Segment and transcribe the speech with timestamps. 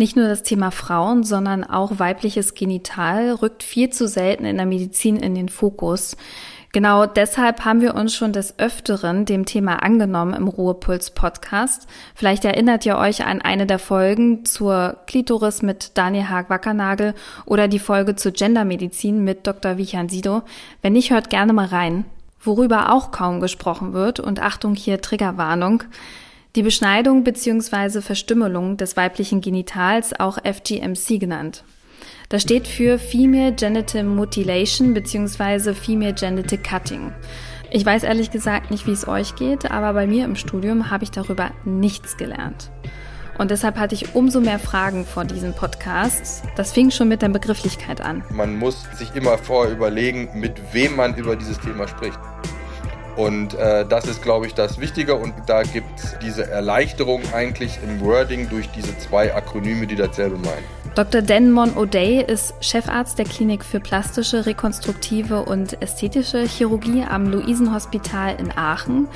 [0.00, 4.64] Nicht nur das Thema Frauen, sondern auch weibliches Genital rückt viel zu selten in der
[4.64, 6.16] Medizin in den Fokus.
[6.72, 11.86] Genau deshalb haben wir uns schon des Öfteren dem Thema angenommen im Ruhepuls Podcast.
[12.14, 17.12] Vielleicht erinnert ihr euch an eine der Folgen zur Klitoris mit Daniel Haag-Wackernagel
[17.44, 19.76] oder die Folge zur Gendermedizin mit Dr.
[19.76, 20.40] Vichan Sido.
[20.80, 22.06] Wenn nicht, hört gerne mal rein.
[22.42, 25.82] Worüber auch kaum gesprochen wird und Achtung hier Triggerwarnung.
[26.56, 28.00] Die Beschneidung bzw.
[28.00, 31.62] Verstümmelung des weiblichen Genitals, auch FGMC genannt.
[32.28, 35.74] Das steht für Female Genital Mutilation bzw.
[35.74, 37.12] Female Genital Cutting.
[37.70, 41.04] Ich weiß ehrlich gesagt nicht, wie es euch geht, aber bei mir im Studium habe
[41.04, 42.72] ich darüber nichts gelernt.
[43.38, 46.42] Und deshalb hatte ich umso mehr Fragen vor diesem Podcast.
[46.56, 48.24] Das fing schon mit der Begrifflichkeit an.
[48.28, 52.18] Man muss sich immer vorher überlegen, mit wem man über dieses Thema spricht.
[53.16, 55.14] Und äh, das ist, glaube ich, das Wichtige.
[55.14, 60.36] Und da gibt es diese Erleichterung eigentlich im Wording durch diese zwei Akronyme, die dasselbe
[60.36, 60.64] meinen.
[60.96, 61.22] Dr.
[61.22, 68.50] Denmon O'Day ist Chefarzt der Klinik für plastische, rekonstruktive und ästhetische Chirurgie am Luisenhospital in
[68.56, 69.06] Aachen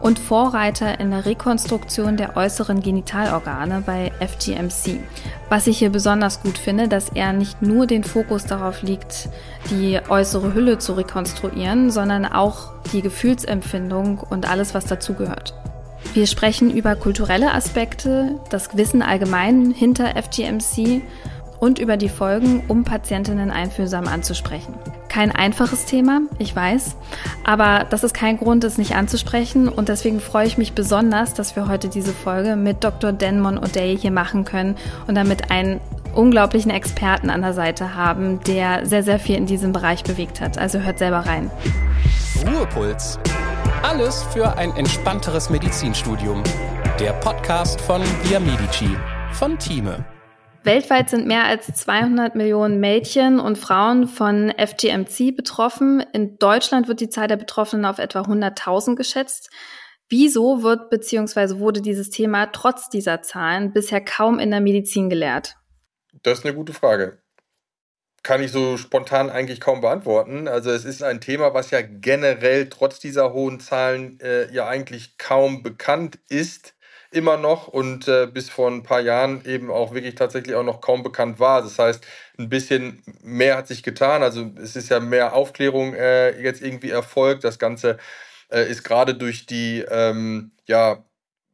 [0.00, 5.00] und Vorreiter in der Rekonstruktion der äußeren Genitalorgane bei FGMC.
[5.48, 9.28] Was ich hier besonders gut finde, dass er nicht nur den Fokus darauf liegt,
[9.70, 15.54] die äußere Hülle zu rekonstruieren, sondern auch die Gefühlsempfindung und alles, was dazugehört.
[16.14, 21.02] Wir sprechen über kulturelle Aspekte, das Wissen allgemein hinter FGMC
[21.60, 24.74] und über die Folgen, um Patientinnen einfühlsam anzusprechen.
[25.08, 26.96] Kein einfaches Thema, ich weiß,
[27.44, 31.54] aber das ist kein Grund, es nicht anzusprechen und deswegen freue ich mich besonders, dass
[31.54, 33.12] wir heute diese Folge mit Dr.
[33.12, 35.80] Denmon O'Day hier machen können und damit einen
[36.14, 40.58] unglaublichen Experten an der Seite haben, der sehr, sehr viel in diesem Bereich bewegt hat.
[40.58, 41.50] Also hört selber rein.
[42.44, 43.18] Ruhepuls
[43.82, 46.42] alles für ein entspannteres Medizinstudium.
[46.98, 48.96] Der Podcast von Via Medici
[49.32, 50.04] von Thieme.
[50.62, 56.04] Weltweit sind mehr als 200 Millionen Mädchen und Frauen von FGMC betroffen.
[56.12, 59.50] In Deutschland wird die Zahl der Betroffenen auf etwa 100.000 geschätzt.
[60.08, 61.58] Wieso wird bzw.
[61.58, 65.56] wurde dieses Thema trotz dieser Zahlen bisher kaum in der Medizin gelehrt?
[66.22, 67.20] Das ist eine gute Frage
[68.22, 70.46] kann ich so spontan eigentlich kaum beantworten.
[70.46, 75.16] Also es ist ein Thema, was ja generell trotz dieser hohen Zahlen äh, ja eigentlich
[75.16, 76.74] kaum bekannt ist,
[77.10, 80.80] immer noch und äh, bis vor ein paar Jahren eben auch wirklich tatsächlich auch noch
[80.80, 81.62] kaum bekannt war.
[81.62, 82.04] Das heißt,
[82.38, 84.22] ein bisschen mehr hat sich getan.
[84.22, 87.44] Also es ist ja mehr Aufklärung äh, jetzt irgendwie erfolgt.
[87.44, 87.98] Das Ganze
[88.50, 91.04] äh, ist gerade durch die ähm, ja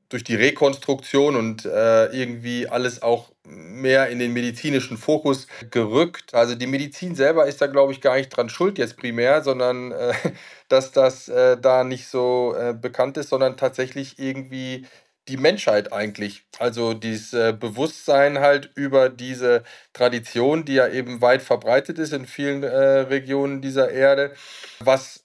[0.08, 6.32] durch die Rekonstruktion und äh, irgendwie alles auch mehr in den medizinischen Fokus gerückt.
[6.32, 9.90] Also die Medizin selber ist da, glaube ich, gar nicht dran schuld jetzt primär, sondern
[9.90, 10.12] äh,
[10.68, 14.86] dass das äh, da nicht so bekannt ist, sondern tatsächlich irgendwie
[15.28, 16.44] die Menschheit eigentlich.
[16.58, 22.26] Also dieses äh, Bewusstsein halt über diese Tradition, die ja eben weit verbreitet ist in
[22.26, 24.34] vielen äh, Regionen dieser Erde,
[24.80, 25.24] was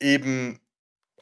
[0.00, 0.60] eben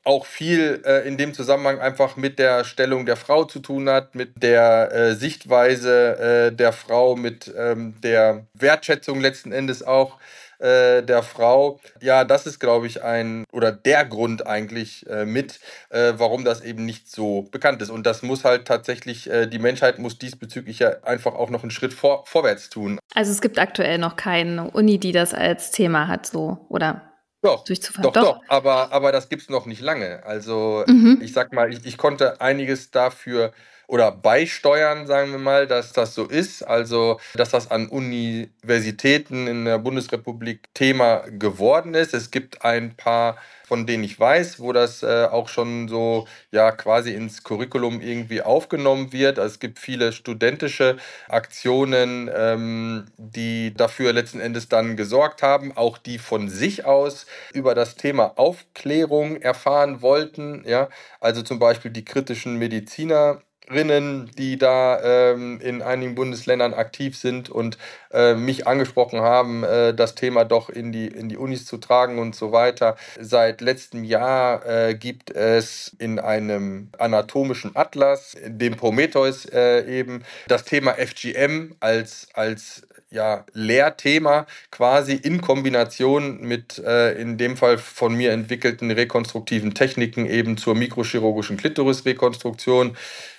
[0.04, 4.14] auch viel äh, in dem Zusammenhang einfach mit der Stellung der Frau zu tun hat,
[4.14, 10.18] mit der äh, Sichtweise äh, der Frau, mit ähm, der Wertschätzung letzten Endes auch
[10.58, 11.80] äh, der Frau.
[12.00, 15.60] Ja, das ist, glaube ich, ein oder der Grund eigentlich äh, mit,
[15.90, 17.90] äh, warum das eben nicht so bekannt ist.
[17.90, 21.92] Und das muss halt tatsächlich, die Menschheit muss diesbezüglich ja einfach auch noch einen Schritt
[21.92, 22.98] vor, vorwärts tun.
[23.14, 27.08] Also es gibt aktuell noch keine Uni, die das als Thema hat, so, oder?
[27.40, 30.24] Doch, doch, doch, doch, aber, aber das gibt es noch nicht lange.
[30.24, 31.20] Also mhm.
[31.22, 33.52] ich sag mal, ich, ich konnte einiges dafür
[33.88, 36.62] oder beisteuern, sagen wir mal, dass das so ist.
[36.62, 42.14] Also, dass das an Universitäten in der Bundesrepublik Thema geworden ist.
[42.14, 43.36] Es gibt ein paar
[43.68, 48.40] von denen ich weiß, wo das äh, auch schon so ja quasi ins Curriculum irgendwie
[48.40, 49.38] aufgenommen wird.
[49.38, 50.96] Also es gibt viele studentische
[51.28, 57.74] Aktionen, ähm, die dafür letzten Endes dann gesorgt haben, auch die von sich aus über
[57.74, 60.64] das Thema Aufklärung erfahren wollten.
[60.66, 60.88] Ja,
[61.20, 67.50] also zum Beispiel die kritischen Mediziner Rinnen, die da ähm, in einigen Bundesländern aktiv sind
[67.50, 67.78] und
[68.12, 72.18] äh, mich angesprochen haben, äh, das Thema doch in die, in die Unis zu tragen
[72.18, 72.96] und so weiter.
[73.20, 80.64] Seit letztem Jahr äh, gibt es in einem anatomischen Atlas, dem Prometheus äh, eben, das
[80.64, 88.14] Thema FGM als, als ja, Lehrthema quasi in Kombination mit äh, in dem Fall von
[88.14, 92.96] mir entwickelten rekonstruktiven Techniken eben zur mikrochirurgischen Klitorisrekonstruktion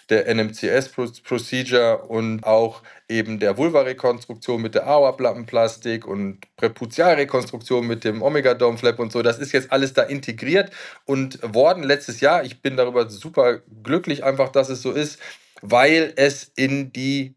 [0.09, 8.99] der NMCS-Procedure und auch eben der Vulva-Rekonstruktion mit der AOA-Plattenplastik und Präputialrekonstruktion mit dem Omega-Dome-Flap
[8.99, 9.21] und so.
[9.21, 10.71] Das ist jetzt alles da integriert
[11.05, 12.43] und worden letztes Jahr.
[12.43, 15.19] Ich bin darüber super glücklich einfach, dass es so ist,
[15.61, 17.35] weil es in die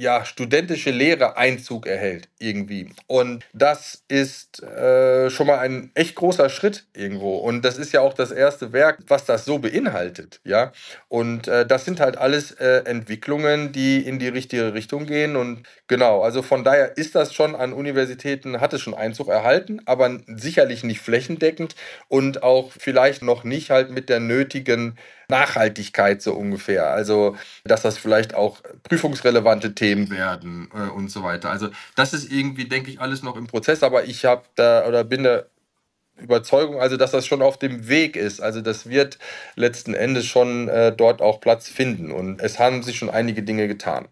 [0.00, 2.88] ja, studentische Lehre Einzug erhält irgendwie.
[3.06, 7.36] Und das ist äh, schon mal ein echt großer Schritt irgendwo.
[7.36, 10.72] Und das ist ja auch das erste Werk, was das so beinhaltet, ja.
[11.08, 15.36] Und äh, das sind halt alles äh, Entwicklungen, die in die richtige Richtung gehen.
[15.36, 19.82] Und genau, also von daher ist das schon an Universitäten, hat es schon Einzug erhalten,
[19.84, 21.74] aber sicherlich nicht flächendeckend
[22.08, 24.96] und auch vielleicht noch nicht halt mit der nötigen
[25.30, 26.90] Nachhaltigkeit so ungefähr.
[26.90, 31.50] Also, dass das vielleicht auch prüfungsrelevante Themen werden äh, und so weiter.
[31.50, 35.04] Also, das ist irgendwie, denke ich, alles noch im Prozess, aber ich habe da oder
[35.04, 35.46] bin der
[36.20, 38.40] Überzeugung, also dass das schon auf dem Weg ist.
[38.40, 39.18] Also das wird
[39.56, 43.68] letzten Endes schon äh, dort auch Platz finden und es haben sich schon einige Dinge
[43.68, 44.08] getan.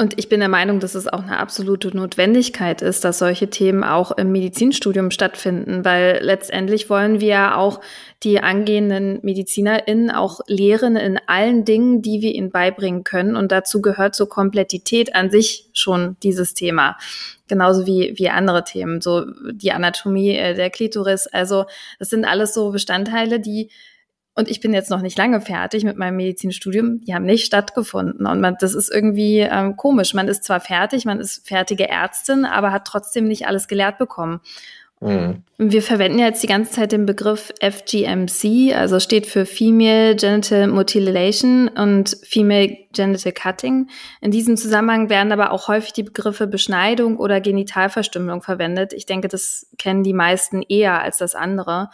[0.00, 3.84] Und ich bin der Meinung, dass es auch eine absolute Notwendigkeit ist, dass solche Themen
[3.84, 7.82] auch im Medizinstudium stattfinden, weil letztendlich wollen wir auch
[8.22, 13.36] die angehenden MedizinerInnen auch lehren in allen Dingen, die wir ihnen beibringen können.
[13.36, 16.96] Und dazu gehört zur Komplettität an sich schon dieses Thema.
[17.46, 21.26] Genauso wie, wie andere Themen, so die Anatomie äh, der Klitoris.
[21.26, 21.66] Also,
[21.98, 23.68] das sind alles so Bestandteile, die
[24.36, 27.00] und ich bin jetzt noch nicht lange fertig mit meinem Medizinstudium.
[27.00, 28.26] Die haben nicht stattgefunden.
[28.26, 30.14] Und man, das ist irgendwie ähm, komisch.
[30.14, 34.40] Man ist zwar fertig, man ist fertige Ärztin, aber hat trotzdem nicht alles gelehrt bekommen.
[35.00, 35.44] Mhm.
[35.56, 40.68] Wir verwenden ja jetzt die ganze Zeit den Begriff FGMC, also steht für Female Genital
[40.68, 43.88] Mutilation und Female Genital Cutting.
[44.20, 48.92] In diesem Zusammenhang werden aber auch häufig die Begriffe Beschneidung oder Genitalverstümmelung verwendet.
[48.92, 51.88] Ich denke, das kennen die meisten eher als das andere.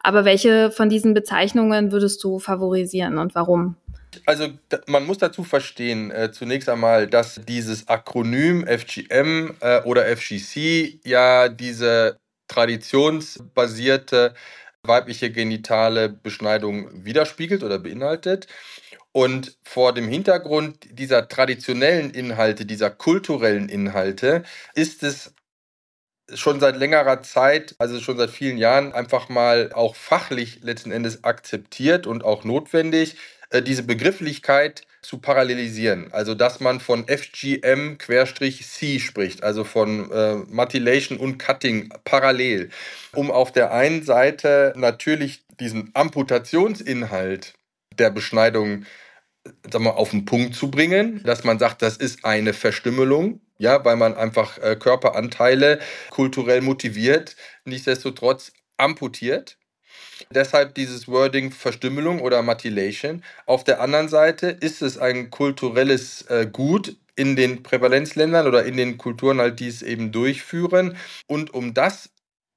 [0.00, 3.76] Aber welche von diesen Bezeichnungen würdest du favorisieren und warum?
[4.26, 4.48] Also
[4.86, 11.48] man muss dazu verstehen, äh, zunächst einmal, dass dieses Akronym FGM äh, oder FGC ja
[11.48, 12.18] diese
[12.52, 14.34] traditionsbasierte
[14.82, 18.46] weibliche genitale Beschneidung widerspiegelt oder beinhaltet.
[19.12, 24.42] Und vor dem Hintergrund dieser traditionellen Inhalte, dieser kulturellen Inhalte,
[24.74, 25.34] ist es
[26.34, 31.24] schon seit längerer Zeit, also schon seit vielen Jahren, einfach mal auch fachlich letzten Endes
[31.24, 33.16] akzeptiert und auch notwendig,
[33.60, 36.12] diese Begrifflichkeit zu parallelisieren.
[36.12, 42.70] Also, dass man von FGM-C spricht, also von äh, Mutilation und Cutting parallel,
[43.12, 47.54] um auf der einen Seite natürlich diesen Amputationsinhalt
[47.98, 48.86] der Beschneidung
[49.70, 53.84] sagen wir, auf den Punkt zu bringen, dass man sagt, das ist eine Verstümmelung, ja,
[53.84, 59.58] weil man einfach äh, Körperanteile kulturell motiviert, nichtsdestotrotz amputiert.
[60.30, 63.22] Deshalb dieses Wording Verstümmelung oder Mutilation.
[63.46, 68.76] Auf der anderen Seite ist es ein kulturelles äh, Gut in den Prävalenzländern oder in
[68.76, 70.96] den Kulturen, halt, die es eben durchführen.
[71.26, 72.10] Und um das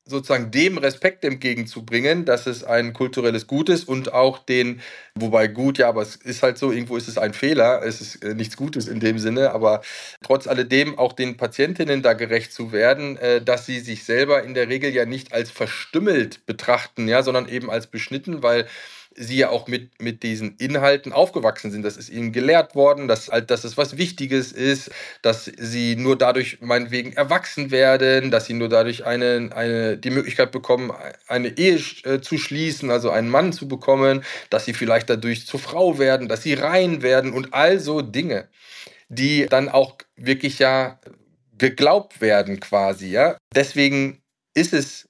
[0.08, 4.82] sozusagen dem Respekt entgegenzubringen, dass es ein kulturelles Gut ist und auch den,
[5.16, 8.24] wobei gut, ja, aber es ist halt so, irgendwo ist es ein Fehler, es ist
[8.24, 9.82] äh, nichts Gutes in dem Sinne, aber
[10.22, 14.54] trotz alledem auch den Patientinnen da gerecht zu werden, äh, dass sie sich selber in
[14.54, 18.68] der Regel ja nicht als verstümmelt betrachten, ja, sondern eben als beschnitten, weil
[19.16, 21.84] sie ja auch mit, mit diesen Inhalten aufgewachsen sind.
[21.84, 24.92] Das ist ihnen gelehrt worden, dass, dass es was Wichtiges ist,
[25.22, 30.52] dass sie nur dadurch meinetwegen erwachsen werden, dass sie nur dadurch eine, eine, die Möglichkeit
[30.52, 30.92] bekommen,
[31.28, 35.60] eine Ehe äh, zu schließen, also einen Mann zu bekommen, dass sie vielleicht dadurch zur
[35.60, 38.50] Frau werden, dass sie rein werden und all so Dinge,
[39.08, 41.00] die dann auch wirklich ja
[41.58, 43.08] geglaubt werden quasi.
[43.08, 43.38] Ja?
[43.56, 44.22] Deswegen
[44.54, 45.08] ist es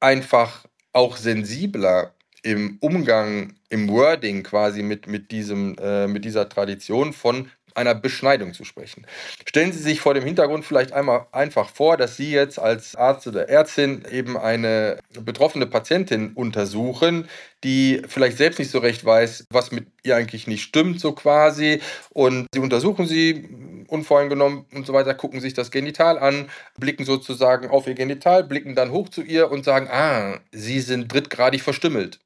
[0.00, 7.12] einfach auch sensibler im Umgang, im Wording quasi mit, mit, diesem, äh, mit dieser Tradition
[7.12, 9.06] von einer Beschneidung zu sprechen.
[9.46, 13.26] Stellen Sie sich vor dem Hintergrund vielleicht einmal einfach vor, dass Sie jetzt als Arzt
[13.26, 17.28] oder Ärztin eben eine betroffene Patientin untersuchen,
[17.64, 21.80] die vielleicht selbst nicht so recht weiß, was mit ihr eigentlich nicht stimmt, so quasi.
[22.10, 23.48] Und Sie untersuchen sie
[23.88, 26.48] unvoreingenommen und so weiter, gucken sich das Genital an,
[26.78, 31.12] blicken sozusagen auf ihr Genital, blicken dann hoch zu ihr und sagen, ah, Sie sind
[31.12, 32.20] drittgradig verstümmelt.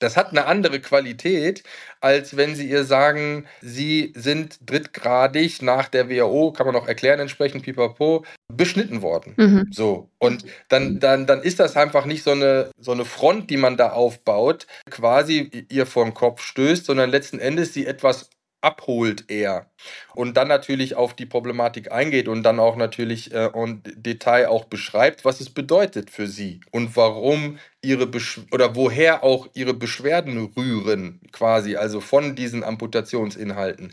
[0.00, 1.62] Das hat eine andere Qualität,
[2.00, 7.20] als wenn sie ihr sagen, sie sind drittgradig nach der WHO, kann man auch erklären
[7.20, 9.34] entsprechend, pipapo, beschnitten worden.
[9.36, 9.68] Mhm.
[9.70, 10.10] So.
[10.18, 13.76] Und dann, dann, dann ist das einfach nicht so eine, so eine Front, die man
[13.76, 19.66] da aufbaut, quasi ihr vor den Kopf stößt, sondern letzten Endes sie etwas abholt er
[20.14, 24.64] und dann natürlich auf die Problematik eingeht und dann auch natürlich äh, und Detail auch
[24.64, 30.52] beschreibt, was es bedeutet für sie und warum ihre Besch oder woher auch ihre Beschwerden
[30.56, 33.92] rühren, quasi, also von diesen Amputationsinhalten.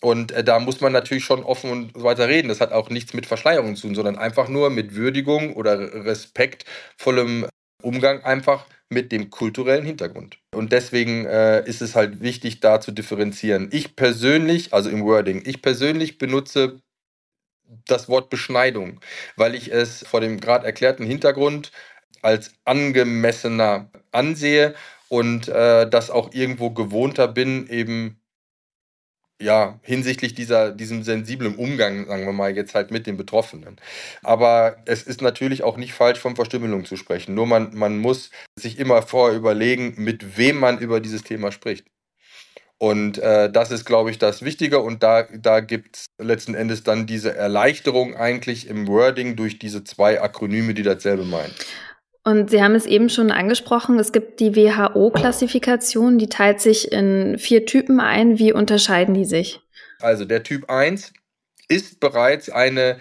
[0.00, 2.48] Und äh, da muss man natürlich schon offen und so weiter reden.
[2.48, 7.46] Das hat auch nichts mit Verschleierung zu tun, sondern einfach nur mit Würdigung oder respektvollem
[7.82, 10.38] Umgang einfach mit dem kulturellen Hintergrund.
[10.54, 13.68] Und deswegen äh, ist es halt wichtig, da zu differenzieren.
[13.70, 16.80] Ich persönlich, also im Wording, ich persönlich benutze
[17.86, 19.00] das Wort Beschneidung,
[19.36, 21.70] weil ich es vor dem gerade erklärten Hintergrund
[22.22, 24.74] als angemessener ansehe
[25.08, 28.17] und äh, das auch irgendwo gewohnter bin, eben
[29.40, 33.76] ja, hinsichtlich dieser, diesem sensiblen Umgang, sagen wir mal, jetzt halt mit den Betroffenen.
[34.22, 37.34] Aber es ist natürlich auch nicht falsch, von Verstümmelung zu sprechen.
[37.34, 41.86] Nur man, man muss sich immer vorher überlegen, mit wem man über dieses Thema spricht.
[42.78, 44.80] Und äh, das ist, glaube ich, das Wichtige.
[44.80, 49.82] Und da, da gibt es letzten Endes dann diese Erleichterung eigentlich im Wording durch diese
[49.82, 51.52] zwei Akronyme, die dasselbe meinen.
[52.28, 57.38] Und Sie haben es eben schon angesprochen, es gibt die WHO-Klassifikation, die teilt sich in
[57.38, 58.38] vier Typen ein.
[58.38, 59.60] Wie unterscheiden die sich?
[60.00, 61.14] Also der Typ 1
[61.68, 62.98] ist bereits eine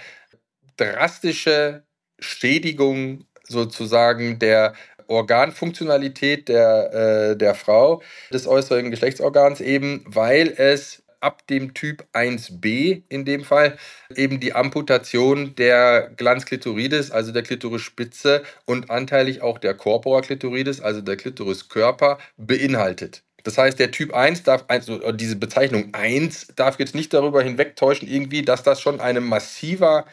[0.78, 1.84] drastische
[2.20, 4.76] Schädigung sozusagen der
[5.08, 13.04] Organfunktionalität der, äh, der Frau, des äußeren Geschlechtsorgans eben, weil es ab dem Typ 1b
[13.10, 13.78] in dem Fall
[14.16, 21.02] eben die Amputation der Glanzklitoridis, also der Klitorisspitze und anteilig auch der Corpora clitoridis, also
[21.02, 23.24] der Klitoriskörper, beinhaltet.
[23.44, 28.08] Das heißt, der Typ 1 darf, also diese Bezeichnung 1 darf jetzt nicht darüber hinwegtäuschen,
[28.08, 30.06] irgendwie, dass das schon eine massiver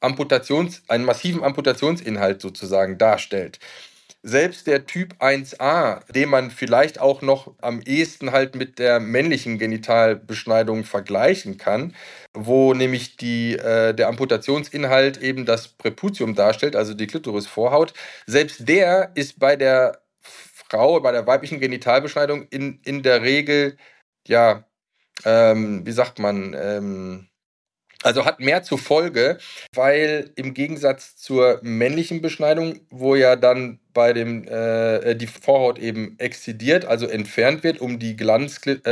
[0.00, 3.58] Amputations, einen massiven Amputationsinhalt sozusagen darstellt
[4.22, 9.58] selbst der Typ 1a, den man vielleicht auch noch am ehesten halt mit der männlichen
[9.58, 11.94] Genitalbeschneidung vergleichen kann,
[12.32, 17.94] wo nämlich die, äh, der Amputationsinhalt eben das Präputium darstellt, also die Klitorisvorhaut,
[18.26, 23.76] selbst der ist bei der Frau, bei der weiblichen Genitalbeschneidung in, in der Regel,
[24.26, 24.64] ja,
[25.24, 27.28] ähm, wie sagt man, ähm,
[28.02, 29.38] also hat mehr zur Folge,
[29.74, 36.18] weil im Gegensatz zur männlichen Beschneidung, wo ja dann bei dem äh, die Vorhaut eben
[36.18, 38.82] exzidiert, also entfernt wird, um die Glanzpenis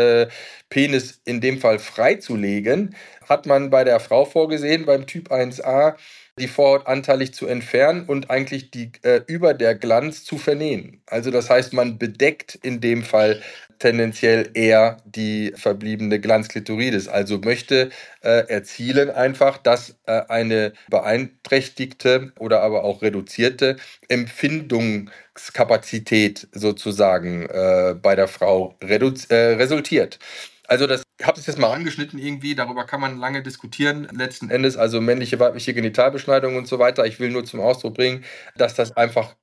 [0.73, 2.95] äh, in dem Fall freizulegen,
[3.29, 5.95] hat man bei der Frau vorgesehen, beim Typ 1a,
[6.39, 11.03] die Vorhaut anteilig zu entfernen und eigentlich die äh, über der Glanz zu vernähen.
[11.07, 13.43] Also das heißt, man bedeckt in dem Fall
[13.81, 17.09] tendenziell eher die verbliebene Glanzklitoridis.
[17.09, 17.91] Also möchte
[18.23, 23.75] äh, erzielen einfach, dass äh, eine beeinträchtigte oder aber auch reduzierte
[24.09, 28.95] Empfindungskapazität sozusagen äh, bei der Frau äh,
[29.35, 30.21] resultiert.
[30.69, 34.07] Also das habe es jetzt mal angeschnitten irgendwie, darüber kann man lange diskutieren.
[34.13, 37.07] Letzten Endes also männliche, weibliche Genitalbeschneidung und so weiter.
[37.07, 38.25] Ich will nur zum Ausdruck bringen,
[38.57, 39.35] dass das einfach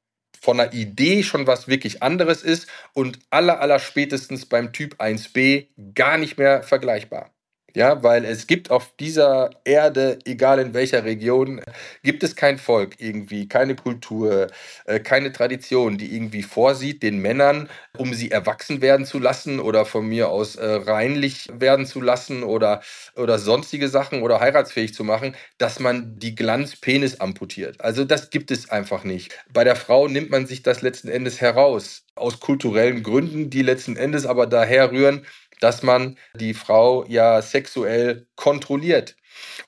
[0.42, 5.68] von der Idee schon was wirklich anderes ist und aller, aller spätestens beim Typ 1b
[5.94, 7.37] gar nicht mehr vergleichbar.
[7.78, 11.62] Ja, weil es gibt auf dieser Erde, egal in welcher Region,
[12.02, 14.48] gibt es kein Volk irgendwie, keine Kultur,
[14.86, 19.86] äh, keine Tradition, die irgendwie vorsieht, den Männern, um sie erwachsen werden zu lassen oder
[19.86, 22.82] von mir aus äh, reinlich werden zu lassen oder,
[23.16, 27.80] oder sonstige Sachen oder heiratsfähig zu machen, dass man die Glanzpenis amputiert.
[27.80, 29.38] Also das gibt es einfach nicht.
[29.54, 32.06] Bei der Frau nimmt man sich das letzten Endes heraus.
[32.16, 35.28] Aus kulturellen Gründen, die letzten Endes aber daher rühren,
[35.60, 39.16] dass man die Frau ja sexuell kontrolliert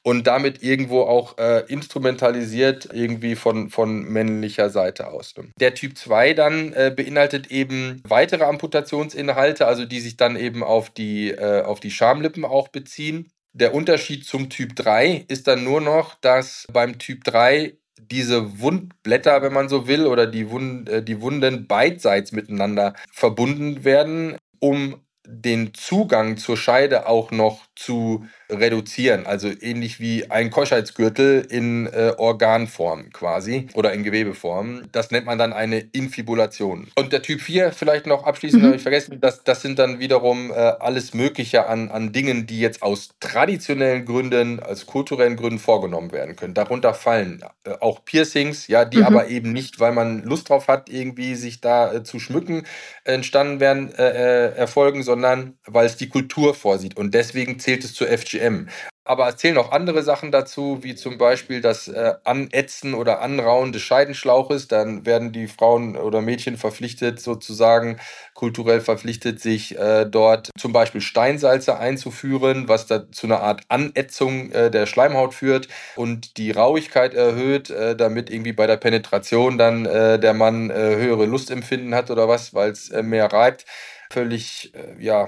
[0.03, 5.36] und damit irgendwo auch äh, instrumentalisiert irgendwie von, von männlicher Seite aus.
[5.38, 5.50] Ne?
[5.60, 10.89] Der Typ 2 dann äh, beinhaltet eben weitere Amputationsinhalte, also die sich dann eben auf
[10.89, 13.31] die, äh, auf die Schamlippen auch beziehen.
[13.53, 19.41] Der Unterschied zum Typ 3 ist dann nur noch, dass beim Typ 3 diese Wundblätter,
[19.41, 25.01] wenn man so will, oder die, Wund, äh, die Wunden beidseits miteinander verbunden werden, um
[25.32, 29.26] den Zugang zur Scheide auch noch zu reduzieren.
[29.26, 34.84] Also ähnlich wie ein Keuschheitsgürtel in äh, Organform quasi oder in Gewebeform.
[34.92, 36.88] Das nennt man dann eine Infibulation.
[36.96, 38.68] Und der Typ 4, vielleicht noch abschließend, mhm.
[38.68, 42.60] habe ich vergessen, das, das sind dann wiederum äh, alles Mögliche an, an Dingen, die
[42.60, 46.54] jetzt aus traditionellen Gründen, aus kulturellen Gründen vorgenommen werden können.
[46.54, 49.04] Darunter fallen äh, auch Piercings, ja, die mhm.
[49.04, 52.64] aber eben nicht, weil man Lust drauf hat, irgendwie sich da äh, zu schmücken,
[53.06, 56.98] entstanden werden, äh, äh, erfolgen, sondern weil es die Kultur vorsieht.
[56.98, 58.68] Und deswegen zählt es zur FGM.
[59.10, 63.72] Aber es zählen auch andere Sachen dazu, wie zum Beispiel das äh, Anätzen oder Anrauen
[63.72, 64.68] des Scheidenschlauches.
[64.68, 68.00] Dann werden die Frauen oder Mädchen verpflichtet, sozusagen
[68.36, 74.52] kulturell verpflichtet, sich äh, dort zum Beispiel Steinsalze einzuführen, was da zu einer Art Anätzung
[74.52, 79.88] äh, der Schleimhaut führt und die Rauigkeit erhöht, äh, damit irgendwie bei der Penetration dann
[79.88, 83.66] äh, der Mann äh, höhere Lustempfinden hat oder was, weil es mehr reibt.
[84.12, 85.28] Völlig, ja,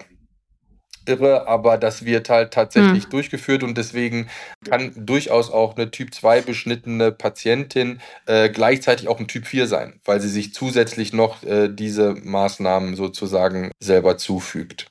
[1.06, 3.10] irre, aber das wird halt tatsächlich hm.
[3.10, 4.30] durchgeführt und deswegen
[4.68, 10.00] kann durchaus auch eine Typ 2 beschnittene Patientin äh, gleichzeitig auch ein Typ 4 sein,
[10.06, 14.88] weil sie sich zusätzlich noch äh, diese Maßnahmen sozusagen selber zufügt.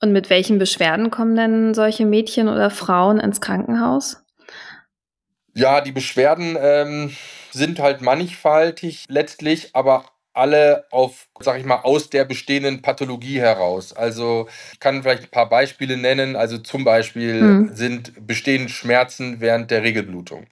[0.00, 4.22] Und mit welchen Beschwerden kommen denn solche Mädchen oder Frauen ins Krankenhaus?
[5.54, 7.16] Ja, die Beschwerden ähm,
[7.50, 10.04] sind halt mannigfaltig letztlich, aber
[10.36, 13.92] alle auf, sag ich mal, aus der bestehenden Pathologie heraus.
[13.92, 16.36] Also ich kann vielleicht ein paar Beispiele nennen.
[16.36, 17.74] Also zum Beispiel mhm.
[17.74, 20.46] sind bestehen Schmerzen während der Regelblutung.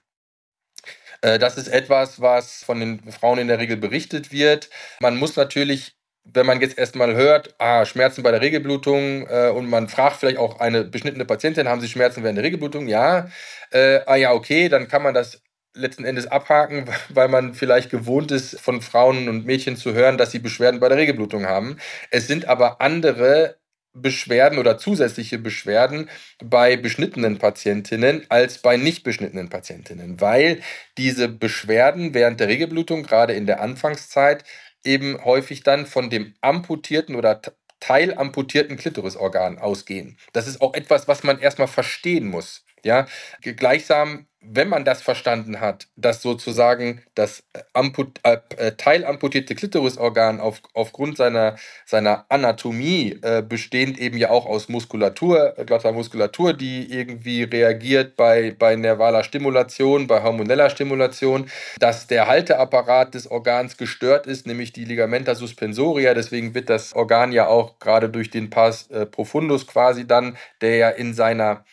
[1.21, 4.69] Äh, das ist etwas, was von den Frauen in der Regel berichtet wird.
[4.99, 5.95] Man muss natürlich
[6.33, 10.39] wenn man jetzt erstmal hört, ah, Schmerzen bei der Regelblutung äh, und man fragt vielleicht
[10.39, 12.87] auch eine beschnittene Patientin, haben Sie Schmerzen während der Regelblutung?
[12.87, 13.29] Ja.
[13.71, 15.41] Äh, ah ja, okay, dann kann man das
[15.75, 20.31] letzten Endes abhaken, weil man vielleicht gewohnt ist, von Frauen und Mädchen zu hören, dass
[20.31, 21.77] sie Beschwerden bei der Regelblutung haben.
[22.09, 23.57] Es sind aber andere
[23.95, 26.09] Beschwerden oder zusätzliche Beschwerden
[26.43, 30.61] bei beschnittenen Patientinnen als bei nicht beschnittenen Patientinnen, weil
[30.97, 34.43] diese Beschwerden während der Regelblutung, gerade in der Anfangszeit,
[34.83, 37.41] eben häufig dann von dem amputierten oder
[37.79, 40.17] teilamputierten Klitorisorgan ausgehen.
[40.33, 42.65] Das ist auch etwas, was man erstmal verstehen muss.
[42.85, 43.07] Ja,
[43.41, 50.39] gleichsam, wenn man das verstanden hat, dass sozusagen das äh, amput, äh, äh, teilamputierte Klitorisorgan
[50.39, 51.55] auf, aufgrund seiner,
[51.87, 58.15] seiner Anatomie äh, bestehend eben ja auch aus Muskulatur, äh, glatter Muskulatur, die irgendwie reagiert
[58.15, 61.49] bei, bei nervaler Stimulation, bei hormoneller Stimulation,
[61.79, 66.13] dass der Halteapparat des Organs gestört ist, nämlich die Ligamenta suspensoria.
[66.13, 70.75] Deswegen wird das Organ ja auch gerade durch den Pass äh, profundus quasi dann, der
[70.75, 71.65] ja in seiner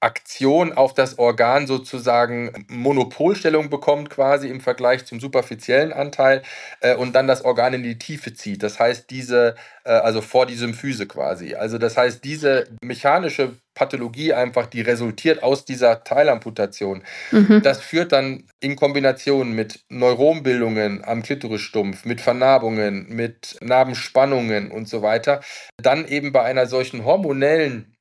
[0.00, 6.42] Aktion auf das Organ sozusagen Monopolstellung bekommt, quasi im Vergleich zum superfiziellen Anteil
[6.80, 8.62] äh, und dann das Organ in die Tiefe zieht.
[8.62, 11.54] Das heißt, diese, äh, also vor die Symphyse quasi.
[11.54, 17.02] Also das heißt, diese mechanische Pathologie einfach, die resultiert aus dieser Teilamputation.
[17.32, 17.62] Mhm.
[17.62, 25.02] Das führt dann in Kombination mit Neuronbildungen am Klitorisstumpf, mit Vernarbungen, mit Narbenspannungen und so
[25.02, 25.40] weiter,
[25.76, 27.94] dann eben bei einer solchen hormonellen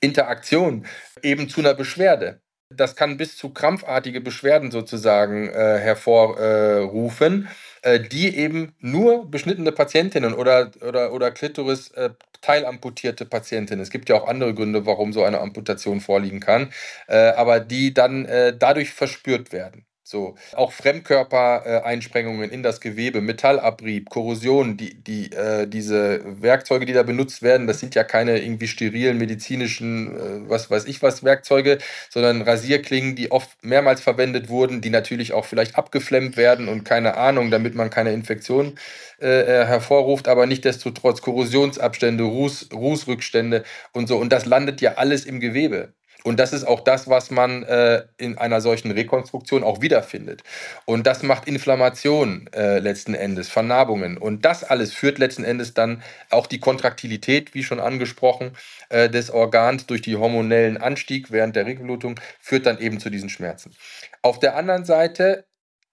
[0.00, 0.86] Interaktion
[1.22, 2.40] eben zu einer Beschwerde.
[2.70, 7.48] Das kann bis zu krampfartige Beschwerden sozusagen äh, hervorrufen,
[7.82, 14.08] äh, die eben nur beschnittene Patientinnen oder, oder, oder Klitoris äh, teilamputierte Patientinnen, es gibt
[14.08, 16.72] ja auch andere Gründe, warum so eine Amputation vorliegen kann,
[17.08, 19.86] äh, aber die dann äh, dadurch verspürt werden.
[20.08, 27.02] So, auch Fremdkörpereinsprengungen in das Gewebe, Metallabrieb, Korrosion, die, die, äh, diese Werkzeuge, die da
[27.02, 31.76] benutzt werden, das sind ja keine irgendwie sterilen medizinischen, äh, was weiß ich was, Werkzeuge,
[32.08, 37.18] sondern Rasierklingen, die oft mehrmals verwendet wurden, die natürlich auch vielleicht abgeflemmt werden und keine
[37.18, 38.78] Ahnung, damit man keine Infektion
[39.20, 44.16] äh, äh hervorruft, aber nichtdestotrotz Korrosionsabstände, Ruß, Rußrückstände und so.
[44.16, 45.92] Und das landet ja alles im Gewebe.
[46.28, 50.42] Und das ist auch das, was man äh, in einer solchen Rekonstruktion auch wiederfindet.
[50.84, 54.18] Und das macht Inflammation äh, letzten Endes, Vernarbungen.
[54.18, 58.50] Und das alles führt letzten Endes dann auch die Kontraktilität, wie schon angesprochen,
[58.90, 63.30] äh, des Organs durch die hormonellen Anstieg während der Regelblutung, führt dann eben zu diesen
[63.30, 63.74] Schmerzen.
[64.20, 65.46] Auf der anderen Seite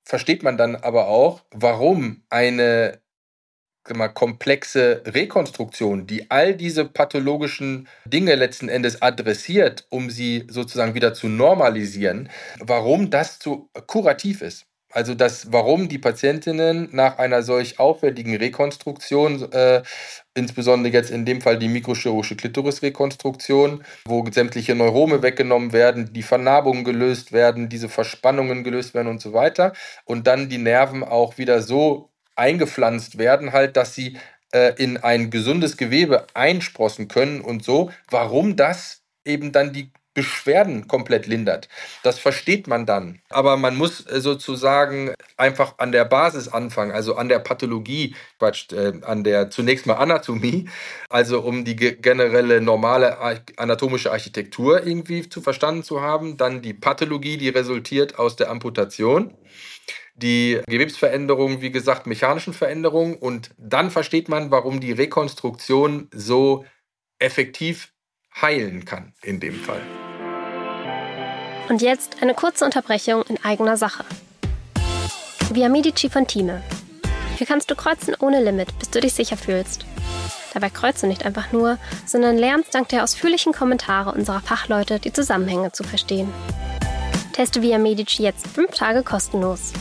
[0.03, 2.99] versteht man dann aber auch, warum eine
[3.93, 11.13] mal, komplexe Rekonstruktion, die all diese pathologischen Dinge letzten Endes adressiert, um sie sozusagen wieder
[11.13, 14.65] zu normalisieren, warum das zu kurativ ist.
[14.95, 19.83] Also das, warum die Patientinnen nach einer solch aufwendigen Rekonstruktion, äh,
[20.35, 26.85] insbesondere jetzt in dem Fall die mikrochirurgische Klitorisrekonstruktion, wo sämtliche Neurome weggenommen werden, die Vernarbungen
[26.85, 29.73] gelöst werden, diese Verspannungen gelöst werden und so weiter,
[30.05, 34.17] und dann die Nerven auch wieder so eingepflanzt werden, halt, dass sie
[34.51, 40.87] äh, in ein gesundes Gewebe einsprossen können und so, warum das eben dann die Beschwerden
[40.87, 41.67] komplett lindert.
[42.01, 43.19] Das versteht man dann.
[43.29, 48.71] Aber man muss äh, sozusagen einfach an der Basis anfangen, also an der Pathologie, Quatsch,
[48.71, 50.69] äh, an der zunächst mal Anatomie,
[51.09, 53.17] also um die generelle normale
[53.57, 56.37] anatomische Architektur irgendwie zu verstanden zu haben.
[56.37, 59.33] Dann die Pathologie, die resultiert aus der Amputation
[60.15, 63.15] die Gewebsveränderung, wie gesagt, mechanischen Veränderungen.
[63.15, 66.65] Und dann versteht man, warum die Rekonstruktion so
[67.19, 67.93] effektiv
[68.41, 69.81] heilen kann in dem Fall.
[71.69, 74.05] Und jetzt eine kurze Unterbrechung in eigener Sache.
[75.51, 76.61] Via Medici von Time.
[77.37, 79.85] Hier kannst du kreuzen ohne Limit, bis du dich sicher fühlst.
[80.53, 85.11] Dabei kreuzt du nicht einfach nur, sondern lernst dank der ausführlichen Kommentare unserer Fachleute die
[85.11, 86.31] Zusammenhänge zu verstehen.
[87.33, 89.73] Teste Via Medici jetzt fünf Tage kostenlos.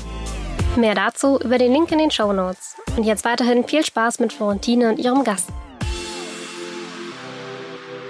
[0.76, 2.76] Mehr dazu über den Link in den Show Notes.
[2.96, 5.50] Und jetzt weiterhin viel Spaß mit Florentine und ihrem Gast.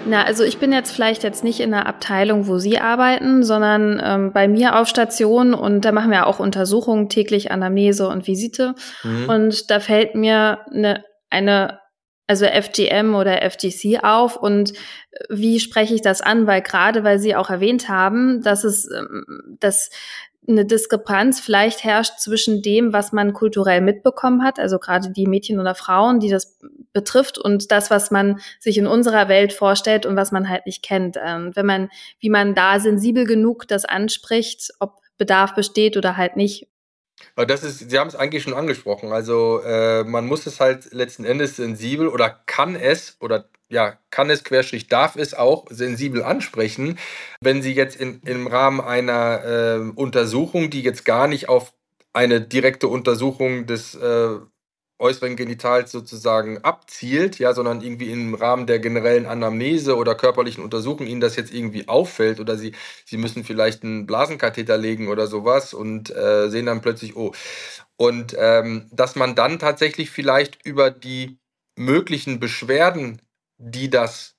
[0.07, 4.01] Na, also ich bin jetzt vielleicht jetzt nicht in der Abteilung, wo Sie arbeiten, sondern
[4.03, 8.75] ähm, bei mir auf Station und da machen wir auch Untersuchungen täglich Anamnese und Visite.
[9.03, 9.29] Mhm.
[9.29, 11.79] Und da fällt mir eine, eine
[12.27, 14.73] also FGM oder FGC auf und
[15.29, 16.47] wie spreche ich das an?
[16.47, 19.89] Weil gerade, weil Sie auch erwähnt haben, dass es, ähm, dass
[20.47, 25.59] eine Diskrepanz vielleicht herrscht zwischen dem, was man kulturell mitbekommen hat, also gerade die Mädchen
[25.59, 26.59] oder Frauen, die das
[26.93, 30.83] betrifft und das, was man sich in unserer Welt vorstellt und was man halt nicht
[30.83, 31.17] kennt.
[31.23, 36.35] Ähm, wenn man, wie man da sensibel genug das anspricht, ob Bedarf besteht oder halt
[36.35, 36.67] nicht.
[37.35, 39.11] Das ist, Sie haben es eigentlich schon angesprochen.
[39.11, 44.29] Also äh, man muss es halt letzten Endes sensibel oder kann es oder ja, kann
[44.29, 46.97] es, querstrich darf es auch sensibel ansprechen,
[47.41, 51.73] wenn Sie jetzt in, im Rahmen einer äh, Untersuchung, die jetzt gar nicht auf
[52.13, 54.37] eine direkte Untersuchung des äh,
[54.99, 61.05] äußeren Genitals sozusagen abzielt, ja, sondern irgendwie im Rahmen der generellen Anamnese oder körperlichen Untersuchung
[61.07, 62.73] ihnen das jetzt irgendwie auffällt oder sie,
[63.03, 67.33] sie müssen vielleicht einen Blasenkatheter legen oder sowas und äh, sehen dann plötzlich, oh.
[67.97, 71.39] Und ähm, dass man dann tatsächlich vielleicht über die
[71.77, 73.21] möglichen Beschwerden,
[73.57, 74.35] die das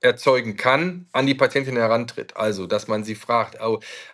[0.00, 2.36] erzeugen kann, an die Patientin herantritt.
[2.36, 3.58] Also, dass man sie fragt,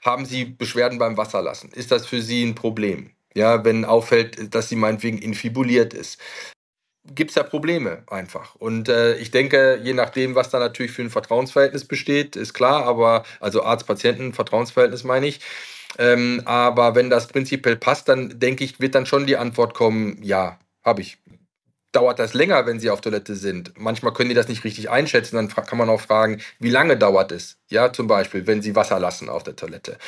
[0.04, 1.70] haben Sie Beschwerden beim Wasserlassen?
[1.72, 3.10] Ist das für Sie ein Problem?
[3.34, 6.20] Ja, wenn auffällt, dass sie meinetwegen infibuliert ist.
[7.14, 8.54] Gibt es da Probleme einfach.
[8.56, 12.84] Und äh, ich denke, je nachdem, was da natürlich für ein Vertrauensverhältnis besteht, ist klar,
[12.86, 15.40] aber also Arzt-Patienten-Vertrauensverhältnis meine ich.
[15.98, 20.18] Ähm, aber wenn das prinzipiell passt, dann denke ich, wird dann schon die Antwort kommen,
[20.22, 21.18] ja, habe ich
[21.92, 23.72] dauert das länger, wenn sie auf Toilette sind.
[23.78, 25.36] Manchmal können die das nicht richtig einschätzen.
[25.36, 27.58] Dann kann man auch fragen, wie lange dauert es?
[27.68, 29.98] Ja, zum Beispiel, wenn sie Wasser lassen auf der Toilette.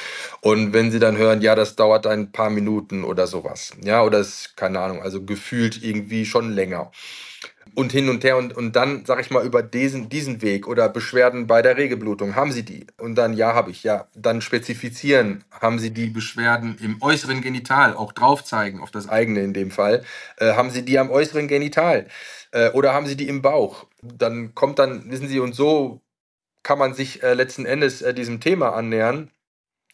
[0.41, 3.73] Und wenn sie dann hören, ja, das dauert ein paar Minuten oder sowas.
[3.83, 6.91] Ja, oder es, keine Ahnung, also gefühlt irgendwie schon länger
[7.75, 10.89] und hin und her und, und dann, sag ich mal, über diesen, diesen Weg oder
[10.89, 12.87] Beschwerden bei der Regelblutung, haben Sie die?
[12.99, 14.09] Und dann, ja, habe ich, ja.
[14.15, 19.41] Dann spezifizieren, haben Sie die Beschwerden im äußeren Genital, auch drauf zeigen, auf das eigene
[19.41, 20.05] in dem Fall.
[20.39, 22.07] Äh, haben Sie die am äußeren Genital?
[22.53, 23.87] Äh, oder haben Sie die im Bauch?
[24.03, 26.01] Dann kommt dann, wissen Sie, und so
[26.63, 29.31] kann man sich äh, letzten Endes äh, diesem Thema annähern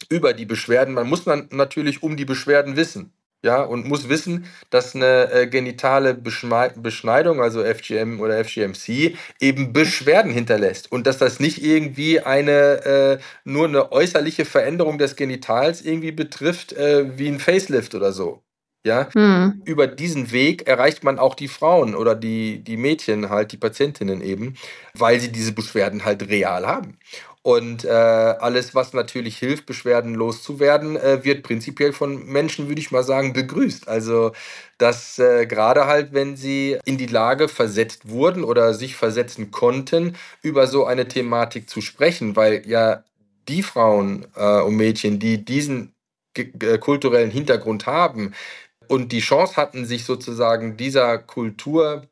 [0.08, 0.94] über die Beschwerden.
[0.94, 5.46] Man muss dann natürlich um die Beschwerden wissen ja, und muss wissen, dass eine äh,
[5.46, 12.84] genitale Beschneidung, also FGM oder FGMC, eben Beschwerden hinterlässt und dass das nicht irgendwie eine
[12.84, 18.42] äh, nur eine äußerliche Veränderung des Genitals irgendwie betrifft, äh, wie ein Facelift oder so.
[18.82, 19.60] Ja, hm.
[19.66, 24.22] über diesen Weg erreicht man auch die Frauen oder die, die Mädchen halt, die Patientinnen
[24.22, 24.54] eben,
[24.94, 26.96] weil sie diese Beschwerden halt real haben.
[27.42, 32.90] Und äh, alles, was natürlich hilft, Beschwerden loszuwerden, äh, wird prinzipiell von Menschen, würde ich
[32.90, 33.88] mal sagen, begrüßt.
[33.88, 34.32] Also,
[34.76, 40.16] dass äh, gerade halt, wenn sie in die Lage versetzt wurden oder sich versetzen konnten,
[40.42, 43.04] über so eine Thematik zu sprechen, weil ja
[43.48, 45.94] die Frauen äh, und Mädchen, die diesen
[46.80, 48.34] kulturellen Hintergrund haben
[48.88, 52.06] und die Chance hatten, sich sozusagen dieser Kultur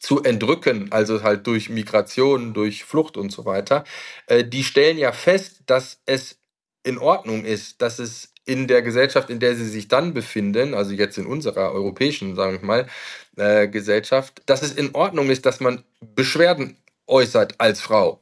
[0.00, 3.84] zu entrücken, also halt durch Migration, durch Flucht und so weiter,
[4.26, 6.38] äh, die stellen ja fest, dass es
[6.82, 10.92] in Ordnung ist, dass es in der Gesellschaft, in der sie sich dann befinden, also
[10.92, 12.86] jetzt in unserer europäischen, sagen wir mal,
[13.36, 18.20] äh, Gesellschaft, dass es in Ordnung ist, dass man Beschwerden äußert als Frau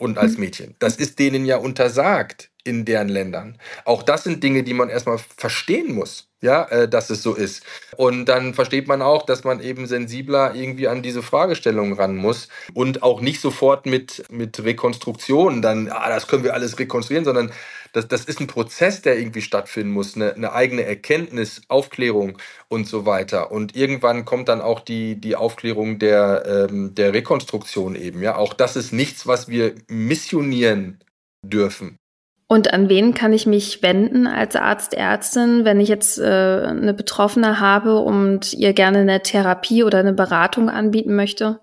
[0.00, 0.40] und als mhm.
[0.40, 0.74] Mädchen.
[0.78, 3.58] Das ist denen ja untersagt in deren Ländern.
[3.84, 7.64] Auch das sind Dinge, die man erstmal verstehen muss ja, äh, dass es so ist.
[7.96, 12.48] Und dann versteht man auch, dass man eben sensibler irgendwie an diese Fragestellungen ran muss
[12.74, 17.52] und auch nicht sofort mit, mit Rekonstruktion dann, ah, das können wir alles rekonstruieren, sondern
[17.92, 22.86] das, das ist ein Prozess, der irgendwie stattfinden muss, eine, eine eigene Erkenntnis, Aufklärung und
[22.86, 23.50] so weiter.
[23.50, 28.22] Und irgendwann kommt dann auch die, die Aufklärung der, ähm, der Rekonstruktion eben.
[28.22, 31.00] Ja, auch das ist nichts, was wir missionieren
[31.42, 31.96] dürfen.
[32.46, 36.92] Und an wen kann ich mich wenden als Arzt, Ärztin, wenn ich jetzt äh, eine
[36.92, 41.60] Betroffene habe und ihr gerne eine Therapie oder eine Beratung anbieten möchte?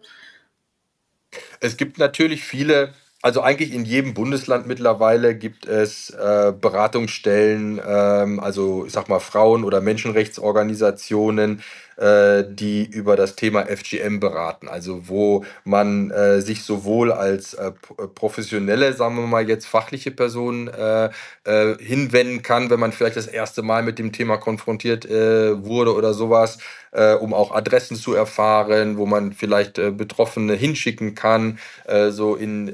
[1.59, 8.39] Es gibt natürlich viele, also eigentlich in jedem Bundesland mittlerweile gibt es äh, Beratungsstellen, ähm,
[8.39, 11.61] also ich sag mal Frauen- oder Menschenrechtsorganisationen,
[11.97, 14.67] äh, die über das Thema FGM beraten.
[14.67, 20.11] Also wo man äh, sich sowohl als äh, äh, professionelle, sagen wir mal jetzt fachliche
[20.11, 21.09] Person äh,
[21.79, 26.57] hinwenden kann, wenn man vielleicht das erste Mal mit dem Thema konfrontiert wurde oder sowas,
[27.21, 31.59] um auch Adressen zu erfahren, wo man vielleicht Betroffene hinschicken kann,
[32.09, 32.73] so in,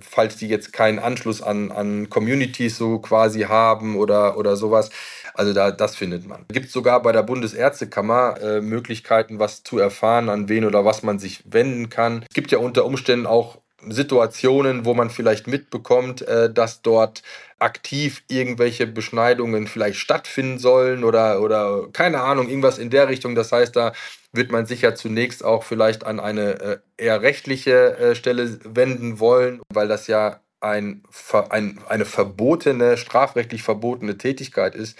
[0.00, 4.90] falls die jetzt keinen Anschluss an, an Communities so quasi haben oder, oder sowas.
[5.36, 6.44] Also da, das findet man.
[6.48, 11.02] Gibt es sogar bei der Bundesärztekammer äh, Möglichkeiten, was zu erfahren, an wen oder was
[11.02, 12.24] man sich wenden kann.
[12.28, 17.22] Es gibt ja unter Umständen auch Situationen, wo man vielleicht mitbekommt, äh, dass dort
[17.58, 23.34] aktiv irgendwelche Beschneidungen vielleicht stattfinden sollen oder, oder keine Ahnung, irgendwas in der Richtung.
[23.34, 23.92] Das heißt, da
[24.32, 29.20] wird man sich ja zunächst auch vielleicht an eine äh, eher rechtliche äh, Stelle wenden
[29.20, 31.02] wollen, weil das ja ein,
[31.50, 34.98] ein, eine verbotene, strafrechtlich verbotene Tätigkeit ist,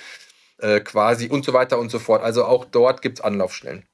[0.58, 2.22] äh, quasi und so weiter und so fort.
[2.22, 3.84] Also auch dort gibt es Anlaufstellen.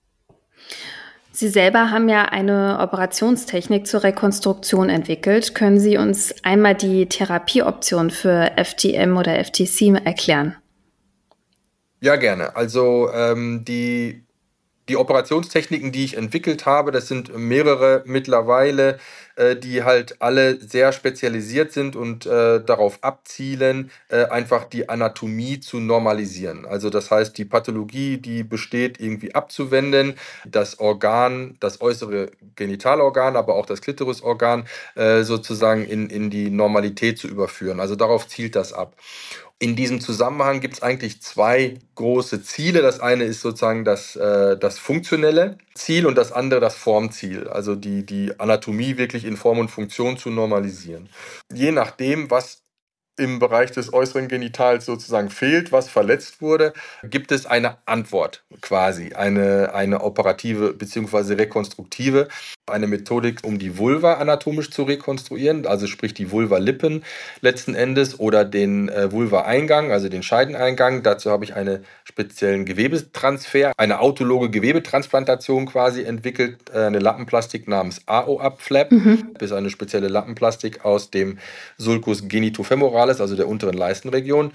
[1.35, 5.55] Sie selber haben ja eine Operationstechnik zur Rekonstruktion entwickelt.
[5.55, 10.57] Können Sie uns einmal die Therapieoption für FTM oder FTC erklären?
[12.01, 12.55] Ja, gerne.
[12.55, 14.25] Also ähm, die
[14.88, 18.98] die Operationstechniken, die ich entwickelt habe, das sind mehrere mittlerweile,
[19.37, 25.61] äh, die halt alle sehr spezialisiert sind und äh, darauf abzielen, äh, einfach die Anatomie
[25.61, 26.66] zu normalisieren.
[26.66, 30.14] Also das heißt, die Pathologie, die besteht, irgendwie abzuwenden,
[30.45, 37.18] das Organ, das äußere Genitalorgan, aber auch das Klitorisorgan äh, sozusagen in, in die Normalität
[37.18, 37.81] zu überführen.
[37.81, 38.97] Also darauf zielt das ab.
[39.62, 42.83] In diesem Zusammenhang gibt es eigentlich zwei große Ziele.
[42.83, 47.77] Das eine ist sozusagen das, äh, das funktionelle Ziel und das andere das Formziel, also
[47.77, 51.09] die, die Anatomie wirklich in Form und Funktion zu normalisieren.
[51.55, 52.62] Je nachdem, was
[53.18, 56.72] im Bereich des äußeren Genitals sozusagen fehlt, was verletzt wurde,
[57.05, 61.35] gibt es eine Antwort quasi, eine, eine operative bzw.
[61.35, 62.29] rekonstruktive,
[62.66, 67.05] eine Methodik, um die Vulva anatomisch zu rekonstruieren, also sprich die Vulva-Lippen
[67.42, 71.03] letzten Endes oder den äh, Vulva-Eingang, also den Scheideneingang.
[71.03, 78.01] Dazu habe ich einen speziellen Gewebetransfer, eine autologe Gewebetransplantation quasi entwickelt, äh, eine Lappenplastik namens
[78.07, 79.35] AO-Up-Flap, mhm.
[79.38, 81.38] ist eine spezielle Lappenplastik aus dem
[81.77, 84.53] Sulcus genitofemoralis Zentrales, also der unteren Leistenregion.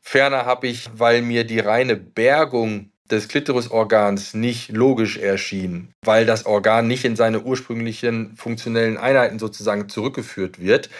[0.00, 6.46] Ferner habe ich, weil mir die reine Bergung des Klitorisorgans nicht logisch erschien, weil das
[6.46, 10.90] Organ nicht in seine ursprünglichen funktionellen Einheiten sozusagen zurückgeführt wird,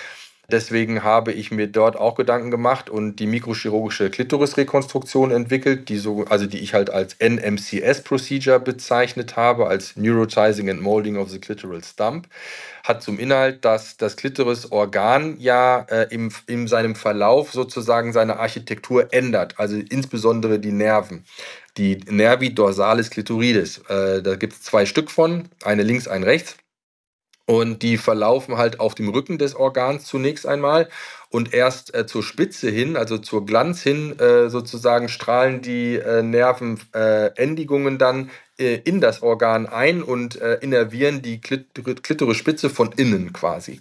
[0.52, 6.24] Deswegen habe ich mir dort auch Gedanken gemacht und die mikrochirurgische Klitorisrekonstruktion entwickelt, die so,
[6.24, 11.38] also die ich halt als NMCS Procedure bezeichnet habe, als Neurotizing and Molding of the
[11.38, 12.26] Clitoral Stump,
[12.84, 19.12] hat zum Inhalt, dass das Klitorisorgan ja äh, im, in seinem Verlauf sozusagen seine Architektur
[19.12, 21.24] ändert, also insbesondere die Nerven
[21.76, 23.78] die Nervi dorsalis clitoridis.
[23.88, 26.56] Äh, da gibt es zwei Stück von, eine links, eine rechts.
[27.50, 30.88] Und die verlaufen halt auf dem Rücken des Organs zunächst einmal
[31.30, 36.22] und erst äh, zur Spitze hin, also zur Glanz hin, äh, sozusagen strahlen die äh,
[36.22, 43.80] Nervenendigungen dann äh, in das Organ ein und äh, innervieren die Klitorisspitze von innen quasi.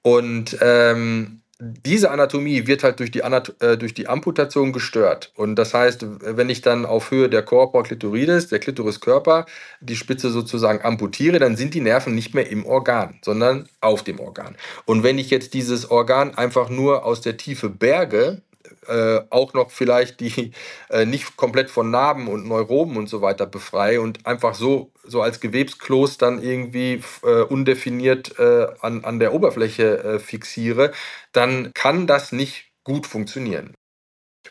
[0.00, 5.32] Und ähm, diese Anatomie wird halt durch die, Anat äh, durch die Amputation gestört.
[5.34, 9.44] Und das heißt, wenn ich dann auf Höhe der Corpora clitoridis, der Klitoriskörper,
[9.80, 14.20] die Spitze sozusagen amputiere, dann sind die Nerven nicht mehr im Organ, sondern auf dem
[14.20, 14.56] Organ.
[14.84, 18.42] Und wenn ich jetzt dieses Organ einfach nur aus der Tiefe berge,
[18.88, 20.52] äh, auch noch vielleicht die
[20.90, 25.22] äh, nicht komplett von Narben und Neuroben und so weiter befreie und einfach so, so
[25.22, 30.92] als Gewebskloß dann irgendwie äh, undefiniert äh, an, an der Oberfläche äh, fixiere,
[31.32, 33.74] dann kann das nicht gut funktionieren.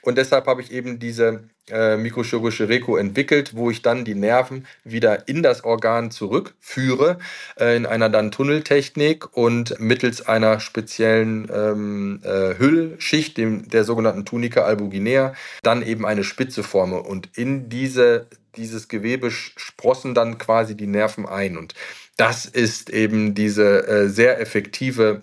[0.02, 4.66] Und deshalb habe ich eben diese äh, mikrochirurgische Reko entwickelt, wo ich dann die Nerven
[4.84, 7.20] wieder in das Organ zurückführe,
[7.60, 14.26] äh, in einer dann Tunneltechnik und mittels einer speziellen ähm, äh, Hüllschicht, dem, der sogenannten
[14.26, 17.02] Tunica albuginea, dann eben eine Spitze forme.
[17.02, 21.58] Und in diese, dieses Gewebe sprossen dann quasi die Nerven ein.
[21.58, 21.74] Und
[22.16, 25.22] das ist eben diese äh, sehr effektive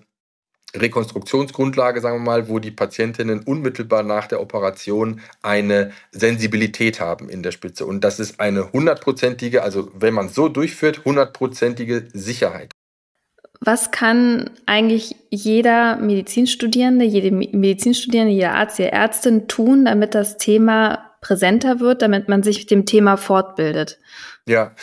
[0.75, 7.43] Rekonstruktionsgrundlage, sagen wir mal, wo die Patientinnen unmittelbar nach der Operation eine Sensibilität haben in
[7.43, 7.85] der Spitze.
[7.85, 12.71] Und das ist eine hundertprozentige, also wenn man es so durchführt, hundertprozentige Sicherheit.
[13.61, 21.11] Was kann eigentlich jeder Medizinstudierende, jede Medizinstudierende, jeder Arzt, jede Ärztin tun, damit das Thema
[21.21, 23.97] präsenter wird, damit man sich mit dem Thema fortbildet?
[24.47, 24.75] Ja,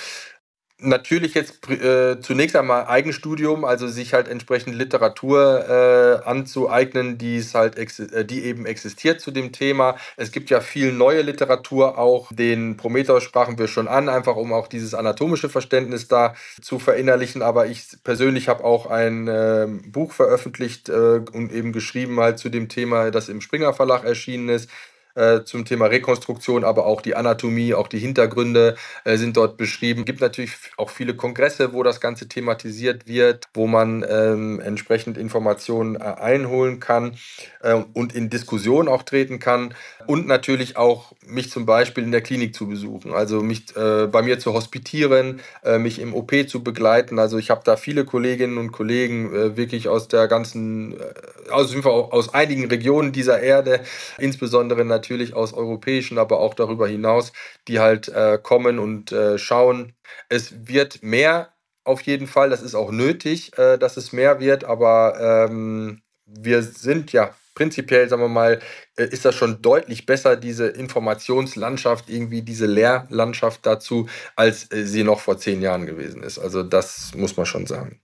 [0.82, 7.54] natürlich jetzt äh, zunächst einmal Eigenstudium, also sich halt entsprechend Literatur äh, anzueignen, die es
[7.54, 9.96] halt äh, die eben existiert zu dem Thema.
[10.16, 14.52] Es gibt ja viel neue Literatur auch, den Prometheus sprachen wir schon an, einfach um
[14.52, 17.42] auch dieses anatomische Verständnis da zu verinnerlichen.
[17.42, 22.48] Aber ich persönlich habe auch ein ähm, Buch veröffentlicht äh, und eben geschrieben halt zu
[22.48, 24.68] dem Thema, das im Springer Verlag erschienen ist
[25.14, 30.00] äh, zum Thema Rekonstruktion, aber auch die Anatomie, auch die Hintergründe äh, sind dort beschrieben.
[30.00, 35.18] Es gibt natürlich auch viele Kongresse, wo das Ganze thematisiert wird, wo man ähm, entsprechend
[35.18, 37.16] Informationen äh, einholen kann
[37.62, 39.74] äh, und in Diskussion auch treten kann
[40.06, 44.22] und natürlich auch mich zum Beispiel in der Klinik zu besuchen, also mich äh, bei
[44.22, 47.18] mir zu hospitieren, äh, mich im OP zu begleiten.
[47.18, 52.34] Also ich habe da viele Kolleginnen und Kollegen wirklich aus der ganzen, äh, aus, aus
[52.34, 53.80] einigen Regionen dieser Erde,
[54.18, 55.01] insbesondere natürlich
[55.34, 57.32] aus europäischen, aber auch darüber hinaus,
[57.68, 59.94] die halt äh, kommen und äh, schauen.
[60.28, 61.52] Es wird mehr
[61.84, 67.12] auf jeden Fall, das ist auch nötig, dass es mehr wird, aber ähm, wir sind
[67.12, 68.60] ja prinzipiell, sagen wir mal,
[68.96, 75.04] äh, ist das schon deutlich besser, diese Informationslandschaft, irgendwie diese Lehrlandschaft dazu, als äh, sie
[75.04, 76.38] noch vor zehn Jahren gewesen ist.
[76.38, 78.00] Also das muss man schon sagen.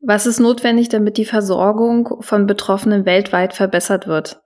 [0.00, 4.40] Was ist notwendig, damit die Versorgung von Betroffenen weltweit verbessert wird?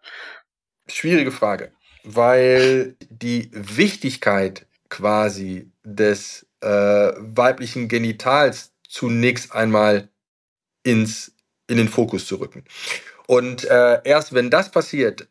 [0.87, 10.09] Schwierige Frage, weil die Wichtigkeit quasi des äh, weiblichen Genitals zunächst einmal
[10.83, 11.35] ins,
[11.69, 12.65] in den Fokus zu rücken.
[13.27, 15.29] Und äh, erst wenn das passiert,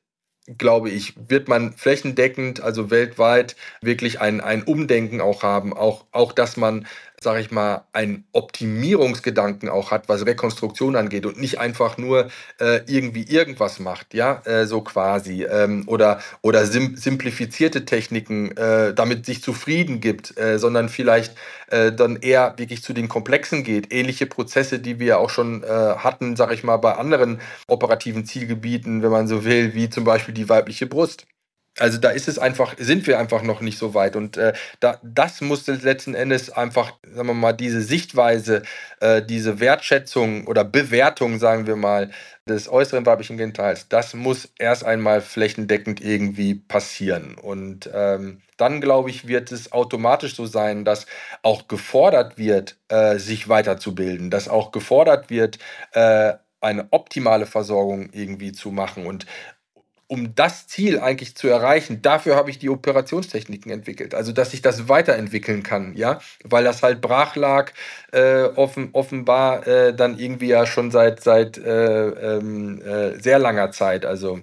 [0.58, 5.74] glaube ich, wird man flächendeckend, also weltweit, wirklich ein, ein Umdenken auch haben.
[5.74, 6.86] Auch, auch dass man
[7.24, 12.82] sage ich mal, einen Optimierungsgedanken auch hat, was Rekonstruktion angeht und nicht einfach nur äh,
[12.88, 19.26] irgendwie irgendwas macht, ja, äh, so quasi, ähm, oder, oder sim simplifizierte Techniken, äh, damit
[19.26, 21.36] sich zufrieden gibt, äh, sondern vielleicht
[21.68, 23.92] äh, dann eher wirklich zu den Komplexen geht.
[23.94, 29.02] Ähnliche Prozesse, die wir auch schon äh, hatten, sage ich mal, bei anderen operativen Zielgebieten,
[29.02, 31.26] wenn man so will, wie zum Beispiel die weibliche Brust.
[31.80, 34.16] Also da ist es einfach, sind wir einfach noch nicht so weit.
[34.16, 38.62] Und äh, da, das muss letzten Endes einfach, sagen wir mal, diese Sichtweise,
[39.00, 42.12] äh, diese Wertschätzung oder Bewertung, sagen wir mal,
[42.48, 47.36] des äußeren weiblichen Genitals, das muss erst einmal flächendeckend irgendwie passieren.
[47.36, 51.08] Und ähm, dann, glaube ich, wird es automatisch so sein, dass
[51.42, 55.58] auch gefordert wird, äh, sich weiterzubilden, dass auch gefordert wird,
[55.94, 59.06] äh, eine optimale Versorgung irgendwie zu machen.
[59.06, 59.26] Und
[60.14, 64.14] um das Ziel eigentlich zu erreichen, dafür habe ich die Operationstechniken entwickelt.
[64.14, 67.72] Also, dass ich das weiterentwickeln kann, ja, weil das halt brach lag,
[68.12, 73.72] äh, offen, offenbar äh, dann irgendwie ja schon seit, seit äh, ähm, äh sehr langer
[73.72, 74.06] Zeit.
[74.06, 74.42] Also,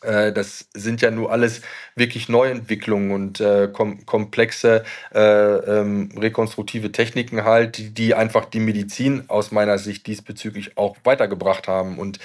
[0.00, 1.60] äh, das sind ja nur alles
[1.94, 9.24] wirklich Neuentwicklungen und äh, kom komplexe ähm, rekonstruktive Techniken halt, die, die einfach die Medizin
[9.28, 11.98] aus meiner Sicht diesbezüglich auch weitergebracht haben.
[11.98, 12.20] Und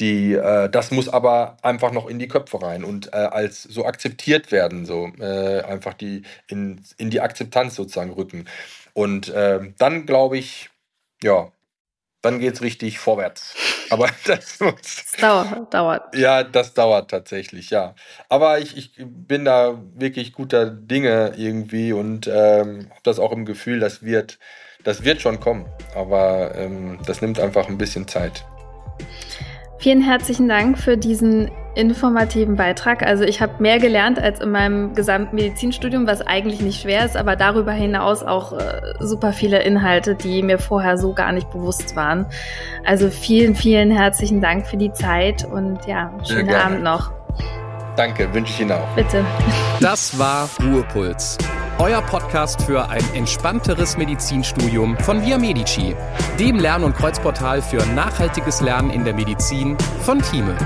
[0.00, 3.84] die, äh, das muss aber einfach noch in die Köpfe rein und äh, als so
[3.84, 8.46] akzeptiert werden, so äh, einfach die in, in die Akzeptanz sozusagen rücken.
[8.92, 10.70] Und ähm, dann glaube ich,
[11.22, 11.50] ja,
[12.22, 13.54] dann geht es richtig vorwärts.
[13.90, 14.74] Aber das muss.
[14.82, 16.16] Das dauert, dauert.
[16.16, 17.94] Ja, das dauert tatsächlich, ja.
[18.28, 23.46] Aber ich, ich bin da wirklich guter Dinge irgendwie und ähm, habe das auch im
[23.46, 24.38] Gefühl, das wird,
[24.84, 25.66] das wird schon kommen.
[25.94, 28.44] Aber ähm, das nimmt einfach ein bisschen Zeit.
[29.78, 33.04] Vielen herzlichen Dank für diesen informativen Beitrag.
[33.04, 37.16] Also ich habe mehr gelernt als in meinem gesamten Medizinstudium, was eigentlich nicht schwer ist,
[37.16, 41.94] aber darüber hinaus auch äh, super viele Inhalte, die mir vorher so gar nicht bewusst
[41.94, 42.26] waren.
[42.84, 47.12] Also vielen, vielen herzlichen Dank für die Zeit und ja, schönen Abend noch.
[47.98, 48.88] Danke, wünsche ich Ihnen auch.
[48.94, 49.24] Bitte.
[49.80, 51.36] Das war Ruhepuls
[51.78, 55.94] euer Podcast für ein entspannteres Medizinstudium von Via Medici,
[56.38, 60.56] dem Lern- und Kreuzportal für nachhaltiges Lernen in der Medizin von Thieme.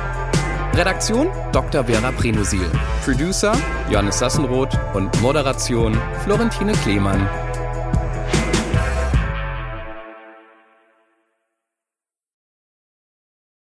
[0.75, 1.87] Redaktion Dr.
[1.87, 2.71] Werner Prenosil.
[3.05, 3.53] Producer
[3.91, 7.29] Johannes Sassenroth und Moderation Florentine Klemann.